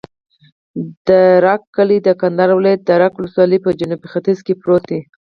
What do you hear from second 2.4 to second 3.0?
ولایت،